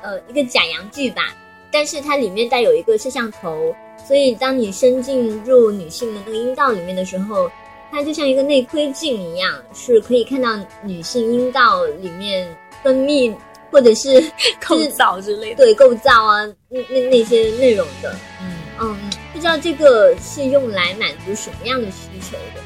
[0.02, 1.34] 呃一个假阳具吧，
[1.72, 3.74] 但是它里面带有一个摄像头，
[4.06, 7.50] 所以当你伸进入女性的那个阴道里面的时候，
[7.90, 12.46] 它就像一个内窥镜一样，是可以看到女性阴道里面
[12.82, 13.34] 分泌
[13.70, 14.22] 或者 是
[14.66, 15.64] 构造之类的。
[15.64, 18.14] 对构造啊那那那些内容的。
[18.42, 18.96] 嗯，嗯，
[19.32, 22.60] 不知道这个是用来满足什么样的需求的？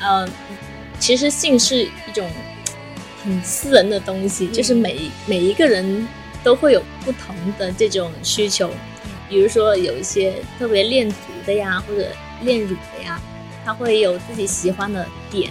[0.00, 0.28] 呃，
[0.98, 2.28] 其实性是一种
[3.22, 6.08] 很私人的东西，就是每每一个人
[6.42, 8.70] 都会有不同的这种需求。
[9.32, 11.16] 比如说有一些特别恋足
[11.46, 12.06] 的呀，或者
[12.42, 13.18] 恋乳的呀，
[13.64, 15.50] 他会有自己喜欢的点。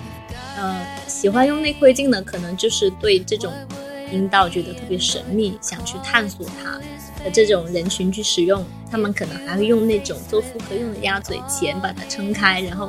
[0.56, 3.52] 呃，喜欢用内窥镜的，可能就是对这种
[4.12, 6.80] 阴道觉得特别神秘，想去探索它
[7.24, 8.64] 的这种人群去使用。
[8.92, 12.88] 他们可能还会用那种做妇科用的鸭嘴钳把它撑开，然后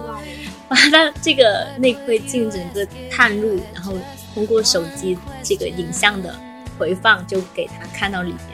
[0.68, 3.94] 把它这个内窥镜整个探入，然后
[4.35, 6.38] 通过手机这个影像的
[6.78, 8.51] 回放，就给他看到里面。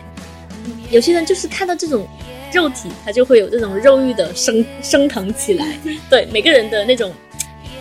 [0.91, 2.07] 有些人就是看到这种
[2.53, 5.79] 肉体，他就会有这种肉欲的升升腾起来。
[6.09, 7.13] 对，每个人的那种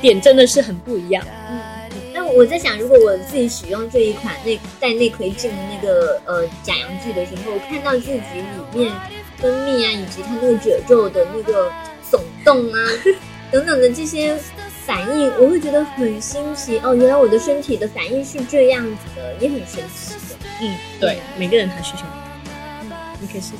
[0.01, 1.23] 点真的是很不一样。
[1.49, 1.59] 嗯
[2.13, 8.43] 那我在想，如果我自己使用这一款内带内窥镜的那个呃假阳具的时候，我看到自己里
[8.73, 8.91] 面
[9.37, 11.71] 分泌啊，以及它那个褶皱的那个
[12.11, 12.79] 耸动啊
[13.51, 14.35] 等等的这些
[14.83, 16.95] 反应，我会觉得很新奇哦。
[16.95, 20.49] 原来我的身体的反应是这样子的，也很神奇的。
[20.59, 22.03] 嗯，对，每个人他需求。
[23.19, 23.53] 嗯，你可以试。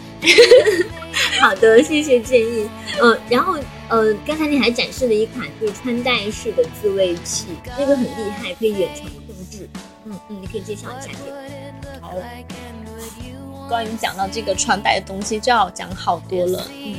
[1.42, 2.70] 好的，谢谢建议。
[3.00, 3.58] 呃，然后
[3.90, 9.68] 呃，刚才你还展示了一款就是穿戴式的自慰器，那个很厉害，可以远程控制。
[10.06, 11.38] 嗯嗯，你可以介绍一下这个。
[12.02, 12.14] 好，
[13.68, 16.68] 关于讲到这个穿戴的东西，就要讲好多了。
[16.72, 16.96] 嗯，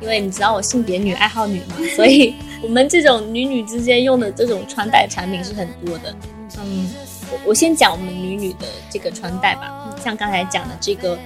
[0.00, 6.14] 因为你知道我性别女，爱好女嘛， 所以我们这种女女之间用的这种穿戴产品是很多的。
[6.60, 6.90] 嗯，
[7.30, 9.74] 我我先讲我们女女的这个穿戴吧。
[10.02, 11.20] 像刚才讲的这个，嗯，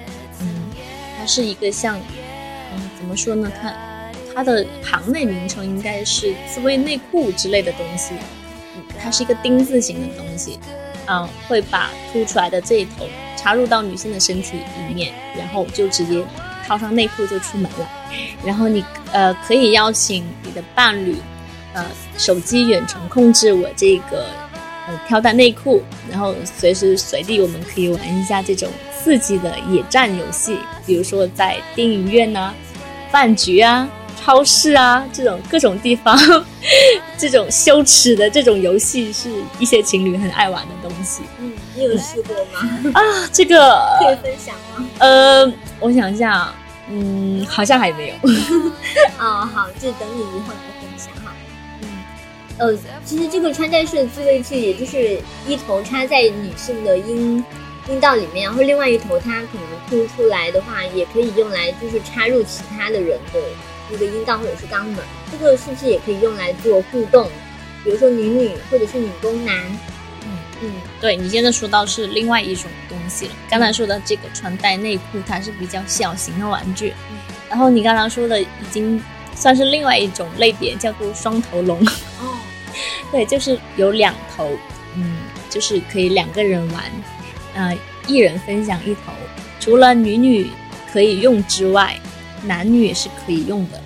[1.23, 1.97] 它是一个像，
[2.75, 3.49] 嗯，怎么说呢？
[3.63, 3.73] 它
[4.35, 8.13] 它的行内名称应该是自慰内裤之类的东西。
[9.01, 10.59] 它是一个丁字形的东西。
[11.07, 13.07] 嗯，会把凸出来的这一头
[13.37, 14.57] 插入到女性的身体
[14.89, 16.25] 里面，然后就直接
[16.67, 17.89] 套上内裤就出门了。
[18.45, 21.17] 然后你呃可以邀请你的伴侣，
[21.73, 21.87] 呃
[22.19, 24.27] 手机远程控制我这个
[24.89, 32.53] 呃挑担内裤，然后随时随地我们可以玩一下这种刺激的野战游戏，比如说在电影院呐、
[33.11, 33.89] 饭局啊、
[34.23, 36.17] 超市啊这种各种地方。
[37.19, 42.91] 这种羞耻的这种游戏是一些情侣很爱玩的东西嗯，你有试过吗？
[42.95, 43.03] 啊。
[43.33, 44.89] 这个可以分享吗？
[44.99, 46.53] 呃，我想一下，
[46.89, 48.15] 嗯，好像还没有。
[49.21, 50.57] 哦，好，就等你以后来分享哈。
[50.59, 50.72] 嗯，
[52.59, 57.45] 呃，其实这个穿戴式的自慰器，也就是一头插在女性的阴
[57.89, 63.41] 阴道里面，然后另外一头它可能凸出来的话，也可以用来就是插入其他的人的
[63.91, 64.99] 那个阴道或者是肛门。
[65.33, 67.29] 这个是不是也可以用来做互动？
[67.83, 69.57] 比如说女女或者是女攻男？
[70.25, 73.33] 嗯嗯对你现在说到是另外一种东西了。
[73.51, 76.95] 刚才说的这个穿戴内裤，它是比较小型的玩具，
[77.49, 79.03] 然后你刚刚说的已经
[79.35, 81.81] 算是另外一种类别，叫做双头龙。
[82.21, 82.32] 哦，
[83.13, 84.49] 对，就是有两头，
[84.97, 86.83] 嗯，就是可以两个人玩，
[87.55, 87.77] 呃，
[88.09, 89.13] 一人分享一头。
[89.61, 90.51] 除了女女
[90.91, 91.97] 可以用之外，
[92.45, 93.81] 男女也是可以用的。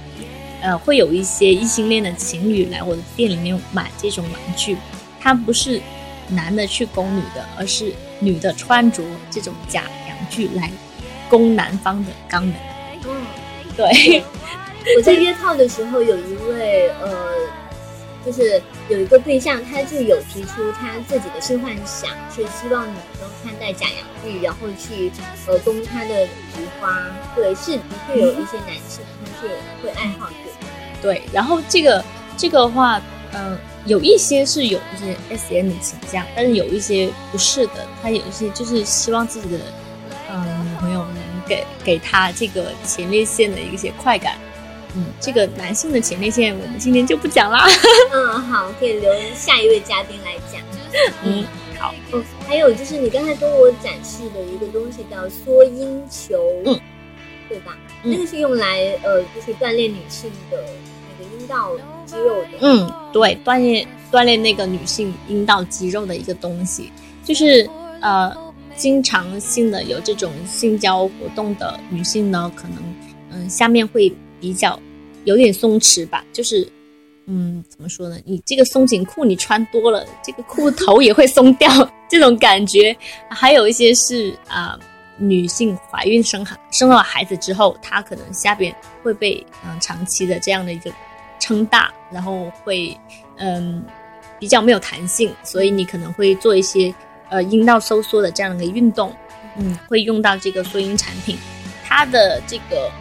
[0.63, 4.77] 呃，会有一些异性恋的情侣来我的店里面买这种玩具，
[5.21, 5.81] 它不是
[6.29, 10.71] 男的去攻女的，而是女的穿着这种假阳具来
[11.29, 12.55] 攻男方的肛门。
[13.05, 13.27] 嗯。
[13.77, 14.25] 对，
[14.97, 17.11] 我在约炮的时候，有一位呃，
[18.27, 25.13] 就是有一个对象，他就有提出他自己的性幻想，是希望女生穿戴假阳具，然后去
[25.47, 27.07] 呃攻他的菊花。
[27.37, 29.49] 对，是的确有一些男性他是
[29.81, 30.67] 会爱好这个。
[31.01, 32.05] 对，然后这个
[32.37, 33.01] 这个话，
[33.33, 37.87] 嗯、有一些是有一些 S M 的倾向，但是有一些不是的。
[38.03, 39.59] 他有一些就是希望自己的
[40.33, 44.37] 嗯女朋友能给给他这个前列腺的一些快感。
[44.97, 47.69] 嗯，这个男性的前列腺我们今天就不讲啦。
[48.13, 50.61] 嗯，好，可以留下一位嘉宾来讲。
[51.23, 51.45] 嗯，
[51.79, 51.95] 好。
[52.13, 56.81] 嗯，还有就是你刚才跟我展示的一个东西叫缩阴球，嗯，
[57.49, 57.77] 对吧？
[58.03, 60.57] 那个是用来呃，就是锻炼女性的
[61.19, 61.73] 那个阴道
[62.07, 62.49] 肌肉的。
[62.61, 66.91] 嗯，对，锻炼锻炼那个女性阴道肌肉的一个东西，
[67.25, 67.69] 就是
[68.01, 68.35] 呃，
[68.77, 72.77] 经常性的有这种性交活动的女性呢，可能
[73.33, 74.79] 嗯下面会比较
[75.27, 76.67] 有点松弛吧，就是
[77.27, 78.19] 嗯怎么说呢？
[78.25, 81.71] 你这个松紧裤你穿多了，这个裤头也会松掉，
[82.09, 82.97] 这种感觉。
[83.29, 84.81] 还有一些是啊。
[85.19, 90.93] 女性怀孕生孩生了孩子之后，她可能下边会被嗯长期的这样的一个
[91.41, 92.95] 撑大，然后会
[93.39, 93.83] 嗯
[94.39, 96.95] 比较没有弹性，所以你可能会做一些
[97.31, 99.11] 呃阴道收缩的这样的一个运动，
[99.57, 101.39] 嗯，会用到这个缩阴产品。
[101.83, 102.93] 它的这个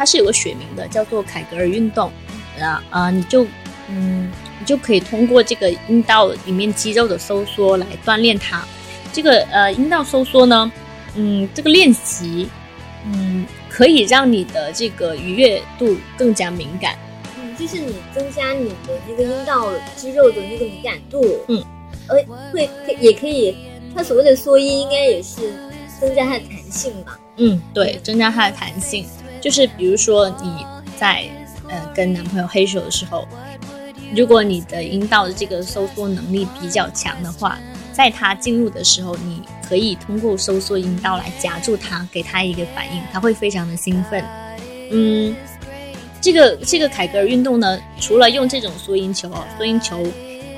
[0.00, 2.10] 它是有个学名的，叫做凯格尔运动
[2.58, 3.46] 啊啊，你就
[3.90, 8.64] 嗯你就可以通过这个阴道里面肌肉的收缩来锻炼它。
[9.12, 10.72] 这个呃阴道收缩呢。
[11.16, 12.48] 嗯，这个练习，
[13.04, 16.96] 嗯，可以让你的这个愉悦度更加敏感。
[17.36, 21.22] 嗯，就是你增加你的这个阴道肌肉的那个敏感度。
[21.48, 21.62] 嗯，
[22.08, 22.16] 呃，
[22.54, 23.54] 会也可以，
[23.94, 25.52] 它所谓的缩阴应该也是
[26.00, 27.20] 增加它的弹性吧？
[27.36, 29.04] 嗯，对，增加它的弹性，
[29.40, 31.24] 就是比如说你在
[31.68, 33.26] 呃跟男朋友黑手的时候，
[34.14, 37.58] 如果你的阴道的这个收缩能力比较强的话。
[37.92, 44.24] 在他进入的时候，你可以通过收缩阴道来夹住他，给他一个反应，他会非常的兴奋。
[44.90, 45.36] 嗯，
[46.18, 50.02] 这个这个凯格尔运动呢，除了用这种缩阴球、缩阴球，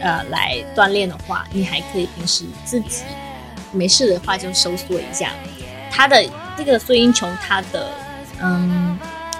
[0.00, 3.02] 呃，来锻炼的话，你还可以平时自己
[3.72, 5.32] 没事的话就收缩一下。
[5.90, 6.22] 它的
[6.56, 7.90] 这个缩阴球，它的
[8.42, 8.98] 嗯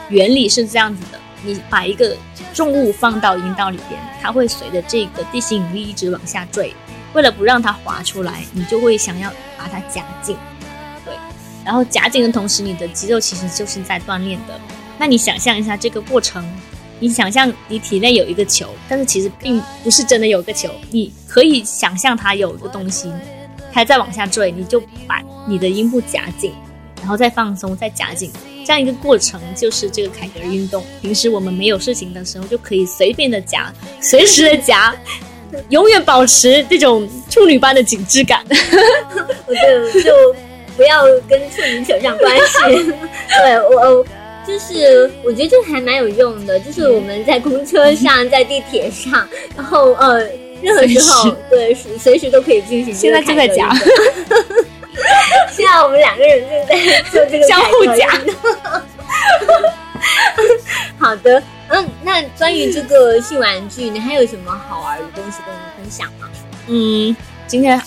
[0.09, 2.17] 原理是这样子的：你把一个
[2.55, 6.75] 重物放到阴道里边，它会随着这个地心引力一直往下坠。
[7.15, 10.37] 为了不让它滑出来，你就会想要把它夹紧，
[11.05, 11.15] 对。
[11.65, 14.59] 然后夹紧的同时，你的肌肉其实就是在锻炼的。
[14.99, 16.45] 那你想象一下这个过程，
[17.01, 23.13] 你想象你体内有一个球，但是其实并不是真的有个球，你可以想象它有一个东西，
[23.73, 26.53] 它在往下坠，你就把你的阴部夹紧，
[27.01, 28.31] 然后再放松，再夹紧，
[28.65, 30.85] 这样一个过程就是这个凯格尔运动。
[31.01, 34.95] 平时我们没有事情的时候，就可以随便的夹，随时的夹。
[35.69, 38.43] 永远保持这种处女般的紧致感，
[39.47, 40.11] 我就就
[40.79, 42.93] 不要跟处女扯上关系。
[43.37, 44.03] 对我，
[44.49, 50.21] 就是我觉得这还蛮有用的，就是我们在公车上、在地铁上，然后呃，
[50.63, 52.95] 任何时候对随时都可以进行。
[52.95, 53.71] 现在就在夹，
[55.53, 56.77] 现在我们两个人就在
[57.11, 58.09] 做这个相互夹。
[60.99, 61.43] 好的。
[61.69, 66.29] 嗯，那关于这个性玩具，你还有什么好玩的东西跟我们分享吗？
[66.67, 67.81] 嗯，今天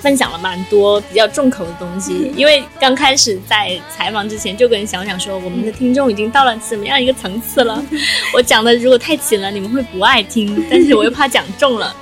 [0.00, 7.84] 分享了蛮多比较重口的东西，因为刚开始在采访之前就跟想想说，我们的听众已经到了什么样一个层次了？
[8.32, 11.92] 我讲的如果太紧了，你们会不爱听，但是我又怕讲重了。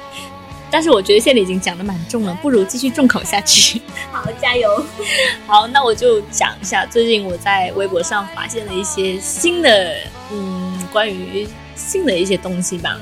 [0.71, 3.83] 但是我觉得现在已经讲的蛮重了，不如继续重口下去。
[4.13, 4.85] 好，加油！
[5.47, 9.97] 好，那我就讲一下最近我在微博上发现了一些新的，
[10.33, 12.99] 嗯，关于性的一些东西吧。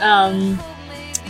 [0.00, 0.58] 嗯，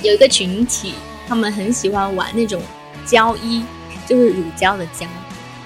[0.02, 0.94] 有一个群体，
[1.28, 2.62] 他们很喜欢玩那种
[3.04, 3.64] 胶衣，
[4.06, 5.06] 就是乳胶的胶，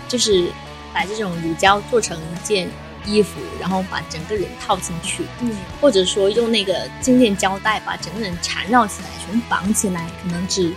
[0.09, 0.49] 就是
[0.93, 2.69] 把这种乳胶做成一件。
[3.09, 10.73] 衣服，然后把整个人套进去，嗯，或者说用那个静电胶带把整个人缠绕起来，全部绑起来，可能只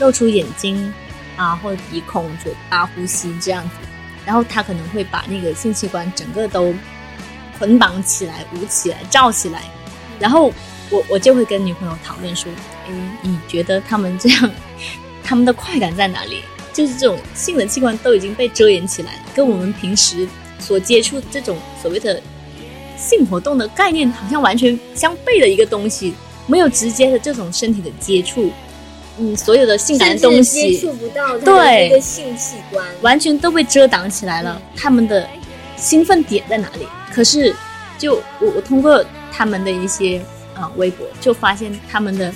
[0.00, 0.92] 露出眼睛
[1.36, 3.76] 啊，或者鼻孔、嘴巴、呼吸这样子，
[4.24, 6.74] 然后他可能会把那个性器官整个都
[7.58, 9.62] 捆绑起来、捂起来、罩起来，
[10.18, 10.52] 然后
[10.90, 12.50] 我 我就会跟女朋友讨论说，
[12.86, 12.90] 哎，
[13.22, 14.50] 你觉得他们这样，
[15.22, 16.42] 他们的快感在哪里？
[16.72, 20.28] 就是这种性的器官都已经被遮掩起来了，跟我们平时。
[20.58, 22.20] 所接触这种所谓的
[22.96, 26.14] 性活动的概念，好像完全相悖的一个东西，
[26.46, 28.50] 没有直接的这种身体的接触，
[29.18, 34.60] 嗯，所有的性感的东西接触不到对一个性器官，完全都被遮挡起来了。
[34.74, 35.28] 他们的
[35.76, 36.86] 兴奋点在哪里？
[37.12, 37.54] 可是，
[37.98, 40.20] 就我我通过他们的一些
[40.54, 42.32] 啊微博，就发现他们的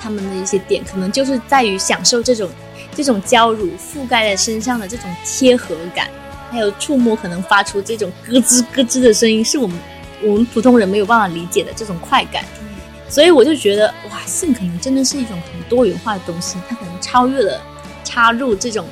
[0.00, 2.50] 他们的一些点，可能就是在于享受这种
[2.94, 6.08] 这种娇乳覆盖在身上的这种贴合感。
[6.54, 9.76] 还有触摸可能发出这种咯吱咯吱的声音，是我们
[10.22, 12.44] 我们普通人没有办法理解的这种快感。
[13.08, 17.60] 所以我就觉得哇，性可能真的是一种很多元化的东西，它可能超越了
[18.02, 18.86] 插入这种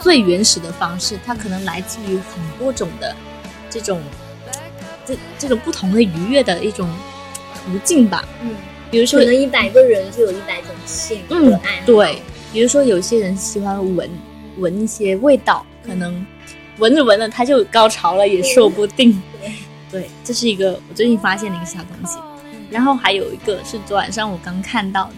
[0.00, 3.14] 最原始的方式，它可能来自于很多种的
[3.68, 4.00] 这种
[5.04, 6.88] 这这种不同的愉悦的一种
[7.52, 8.26] 途径吧。
[8.40, 8.54] 嗯，
[8.90, 14.08] 比如说可能一百个人就有一百种性嗯和爱好，对，比如说有些人喜欢闻
[14.58, 16.24] 闻一些味道，可能
[16.78, 19.20] 闻着闻着他就高潮了，也说不定。
[19.90, 22.18] 对，这是一个我最近发现的一个小东西。
[22.70, 25.14] 然后还有一个是昨晚上我刚看到的，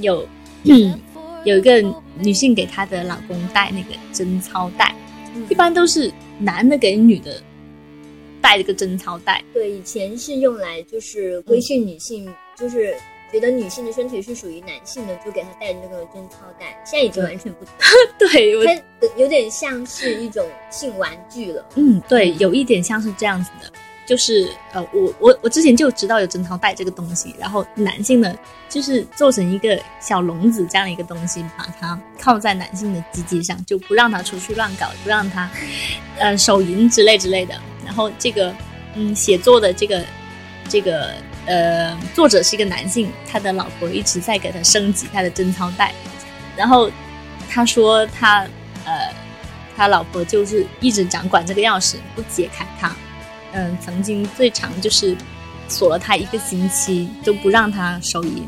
[0.00, 0.26] 有
[1.44, 1.82] 有一个
[2.18, 4.94] 女性给她的老公戴那个贞操带，
[5.34, 7.42] 嗯一般都是男的给女的
[8.40, 12.94] 戴这个贞操带，对，以前是用来就是规训女性，就是
[13.34, 16.66] 觉得女性的身体是属于男性的，就给她戴那个贞操带。
[16.84, 17.74] 现在已经完全不同，
[18.16, 18.50] 对
[19.16, 21.66] 有点像是一种性玩具了。
[21.74, 23.68] 嗯，对，有一点像是这样子的，
[24.06, 35.50] 就是呃，我我我之前就知道有贞操带这个东西，然后男性的，就是做成一个小笼子这样的一个东西，把它靠在男性的鸡鸡上，就不让他出去乱搞，不让他
[36.18, 37.60] 呃手淫之类之类的。
[37.84, 38.54] 然后这个
[38.94, 40.04] 嗯，写作的这个
[40.68, 41.14] 这个
[41.46, 45.92] 呃作者是一个男性，他的老婆一直在给他升级他的贞操带，
[46.56, 46.90] 然后
[47.48, 48.40] 他说他
[48.84, 49.12] 呃
[49.76, 52.94] 他老婆就是一直掌管这个钥匙，不解开它。
[53.52, 55.16] 嗯，曾经最长就是
[55.68, 58.46] 锁了他一个星期，都不让他手淫。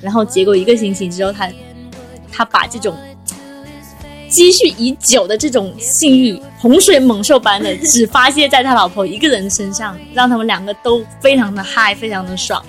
[0.00, 1.50] 然后结果一个星期之后，他
[2.32, 2.96] 他把这种
[4.28, 12.62] 积蓄已久的这种性欲，洪水猛兽般的只发泄在他老婆一个人身上，让他们两个都非常的嗨，非常的爽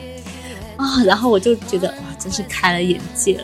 [0.78, 1.04] 啊！
[1.06, 3.44] 然后我就觉得哇，真是开了眼界了。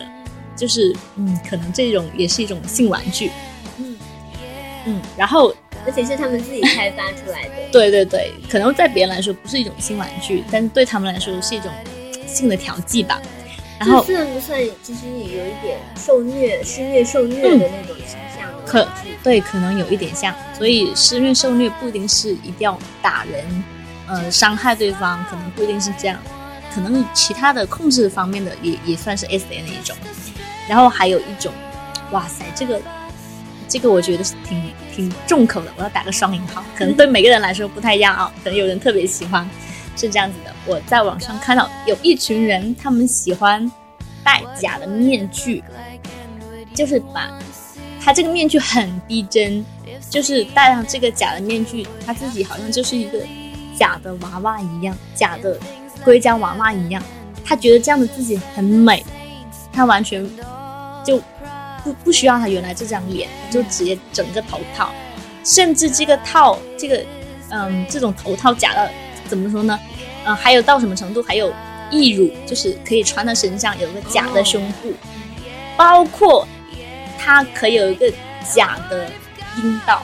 [0.56, 3.30] 就是嗯，可能这种也是一种性玩具。
[3.78, 3.98] 嗯
[4.86, 5.54] 嗯，然后
[5.86, 7.52] 而且是他们自己开发出来的。
[7.74, 11.70] 对对对，可能在别人来说不是一种性玩具，但是对他们来说是一种
[12.26, 13.22] 性的调剂吧。
[13.80, 18.64] 然后这算不算其实也有一点受虐、施虐、受虐的那种倾向呢？
[18.66, 18.88] 可
[19.24, 23.64] 对，可能有一点像，所以施虐受虐不一定是一定要打人，
[24.08, 26.18] 呃，伤害对方，可能不一定是这样，
[26.74, 29.96] 可能其他的控制方面的也也算是 S N 的一种。
[30.70, 31.52] 然后还有一种，
[32.12, 32.82] 哇塞，这个
[33.68, 39.48] 这个我觉得是挺挺重口的，我要打个双引号，可能对每个人来说不太一样啊，可能有人特别喜欢，
[39.96, 40.54] 是这样子的。
[40.66, 43.72] 我在网上看到有一群人，他们喜欢
[44.24, 45.64] 戴假的面具，
[46.74, 47.30] 就是把
[48.02, 49.66] 他这个面具很逼真，
[50.10, 53.20] 就是戴上这个假的面具，他自己好像就是一个
[53.78, 55.60] 假的娃娃一样，假的
[56.04, 57.02] 硅胶娃娃一样，
[57.44, 59.04] 他觉得这样的自己很美，
[59.72, 60.28] 他完全
[61.04, 61.22] 就
[61.84, 64.90] 不不需要他原来这张脸，就直接整个头套，
[65.44, 67.04] 甚至这个套这个
[67.50, 68.92] 嗯这种头套假的
[69.28, 69.80] 怎么说呢？
[70.26, 71.22] 嗯，还有到什么程度？
[71.24, 71.52] 还有
[71.92, 74.94] 义乳，就是可以穿到身上，有个假的胸部，
[75.78, 76.48] 包括
[77.20, 78.12] 它可以有一个
[78.54, 79.08] 假的
[79.58, 80.04] 阴道，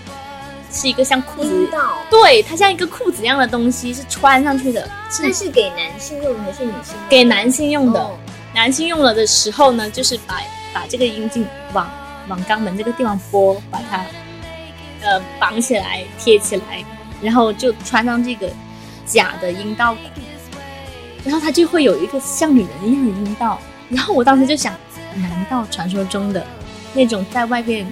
[0.71, 1.69] 是一个像裤子
[2.09, 7.09] 对，它像一个裤子一样的东西，是穿上去的，是那是给男性用的还是女性用的？
[7.09, 7.99] 给男性用的。
[7.99, 8.17] 哦
[8.53, 10.41] 男性用了的时候呢，就是把
[10.73, 11.89] 把这个阴茎往
[12.27, 14.05] 往肛门这个地方拨，把它
[15.01, 16.83] 呃绑起来贴起来，
[17.21, 18.49] 然后就穿上这个
[19.05, 19.99] 假的阴道裤，
[21.23, 23.59] 然后它就会有一个像女人一样的阴道。
[23.89, 24.73] 然后我当时就想，
[25.15, 26.45] 难道传说中的
[26.93, 27.85] 那种在外面？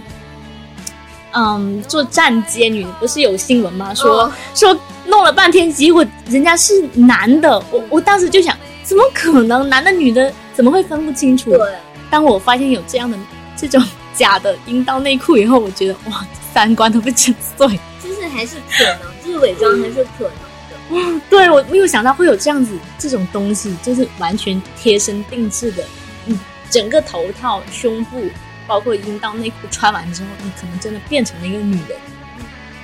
[1.31, 3.93] 嗯，做站街女不是有新闻吗？
[3.93, 7.63] 说、哦说弄了半天，结果人家是男的。
[7.71, 9.69] 我我当时就想，怎么可能？
[9.69, 11.51] 男的女的怎么会分不清楚？
[11.51, 11.75] 对，
[12.09, 13.17] 当我发现有这样的
[13.55, 13.83] 这种
[14.15, 17.67] 假的阴道内裤以后，我觉得哇，三观都被震碎。
[18.01, 20.48] 就是还是可能，就是伪装还是可能的。
[21.29, 25.83] 对我没有想到会有这样子这种东西，就是完全贴身定制的，
[26.25, 28.23] 嗯，整个头套、胸部，
[28.65, 31.97] 包括阴道内裤穿完之后，你可能真的变成了一个女人。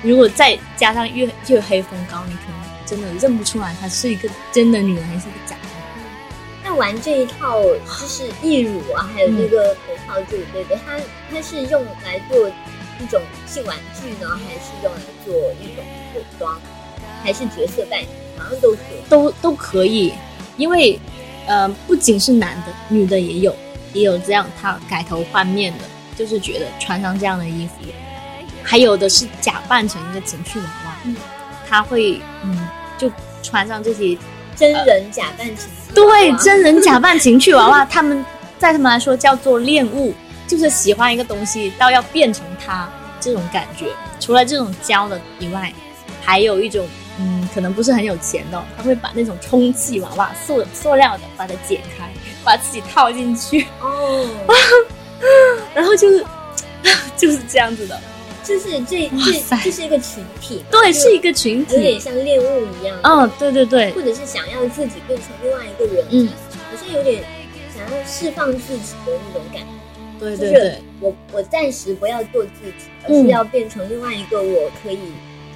[0.02, 5.62] 如果再加上月月黑风高，你可能真的认不出来她是一个真的女人还是一个假的。
[6.62, 10.96] 那玩这一套就是义乳啊，还有嗯那个头套这一类的，它
[11.32, 12.48] 它是用来做
[13.00, 16.60] 一种性玩具呢，还是用来做一种服装，
[17.26, 18.08] 还是角色扮演？
[18.38, 19.08] 好像都可以。
[19.08, 20.12] 都都可以，
[20.56, 20.96] 因为
[21.48, 23.54] 呃，不仅是男的，女的也有，
[23.92, 25.84] 也有这样他改头换面的，
[26.16, 27.84] 就是觉得穿上这样的衣服，
[28.62, 31.16] 还有的是假扮成一个情趣娃娃，嗯
[31.68, 33.10] 他会嗯就
[33.42, 34.16] 穿上这些
[34.54, 38.24] 真人假扮情侣对真人假扮情趣娃娃，他们
[38.56, 40.14] 在他们来说叫做恋物，
[40.46, 42.88] 就是喜欢一个东西到要变成它
[43.20, 43.86] 这种感觉。
[44.18, 45.72] 除了这种教的以外，
[46.22, 46.86] 还有一种
[47.18, 52.10] 嗯，可能不是很有钱的，他会把那种充气娃娃塑塑料的把它剪开，
[52.44, 54.28] 把自己套进去，哦，
[55.74, 56.24] 然后就是
[57.16, 57.98] 就是这样子的。
[58.44, 61.74] 就是这这这是一个群体，对，是一个群体。
[61.74, 61.98] 有点体。
[62.00, 66.28] 像恋物一样，嗯，对对对，或者是想要自己变成另外一个人，嗯，
[66.70, 67.24] 好像有点
[67.74, 69.62] 想要释放自己的那种感
[70.20, 73.24] 对对对，我我暂时不要做自己，而嗯。
[73.24, 74.98] 是要变成另外一个我可以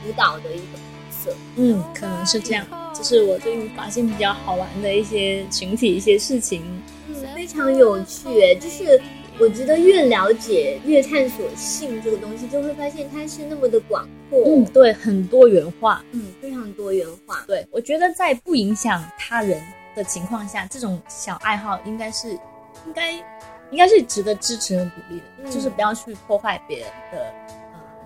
[0.04, 0.89] 主导的一个角
[1.22, 1.34] 色。
[1.56, 2.66] 嗯，可能是这样。
[2.94, 6.62] 就是我最近发现比较好玩的一些群体一些事情。
[7.08, 9.00] 嗯，非常有趣诶，就是
[9.38, 16.04] 我觉得越了解、越探索性这个东西，就会发现它是那么的广阔，嗯，对，很多元化。
[16.12, 17.44] 嗯，非常多元化。
[17.46, 19.62] 对，我觉得在不影响他人
[19.94, 22.30] 的情况下，这种小爱好应该是
[22.86, 23.12] 应该
[23.70, 27.59] 应该是值得支持和鼓励的，嗯就是不要去破坏别人的呃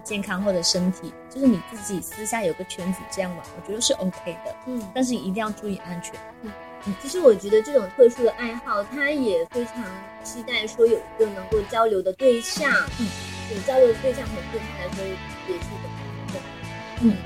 [0.05, 6.14] 健康或者身体，就是你自己私下有个圈子这样玩，我觉得是 OK 的，嗯，但是一定要注意安全。
[6.42, 6.52] 嗯
[7.00, 9.82] 其实我觉得这种特殊的爱好，他也非常
[10.22, 13.09] 期待说有一个能够交流的对象，嗯，
[13.50, 16.40] 有交流的对象，可能对他来说也是一个
[17.00, 17.16] 嗯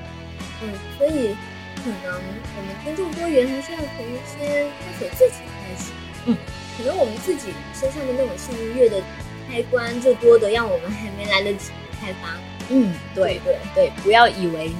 [0.62, 1.35] 嗯，所以
[1.83, 2.14] 可能
[2.57, 5.91] 我们尊重多元，还是要从一些探索自己开始。
[6.26, 6.37] 嗯，
[6.76, 9.03] 可能我们自己身上的那种性愉悦的
[9.49, 12.29] 开关，就多的让我们还没来得及开发。
[12.71, 14.71] 嗯，对对对，不要以为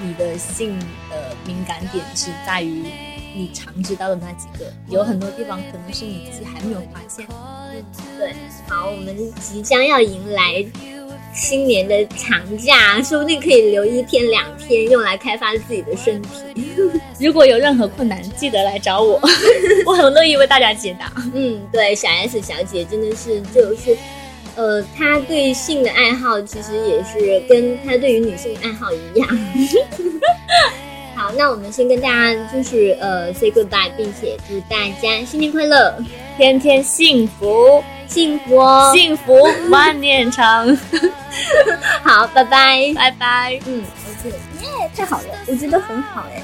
[0.00, 0.78] 你的性
[1.10, 2.84] 的敏感点是在于
[3.34, 7.26] 你常知道的那几个，有很多地方可能是你自己还没有发现。
[7.28, 7.84] 嗯
[8.18, 8.32] 对，
[8.68, 10.64] 好，我们即将要迎来
[11.32, 16.72] 新年的长假，说不定可以留一天两天用来开发自己的身体。
[17.20, 19.20] 如果有任何困难，记得来找我，
[19.86, 21.12] 我很乐意为大家解答。
[21.34, 23.96] 嗯，对，小 S 小姐真的是就是，
[24.58, 29.28] 呃，他对性的爱好其实也是跟他对于女性的爱好一样。
[31.14, 35.94] 好，那我们先跟大家就是呃 say goodbye，并且祝大家新年快乐，
[36.36, 38.92] 天天幸福，幸福哦！
[38.92, 40.76] 幸福 万年长。
[42.02, 42.92] 好，拜拜。
[42.96, 43.60] 拜拜。
[43.66, 44.30] 嗯，OK，
[44.60, 46.42] 耶，太好了，我觉得很好哎。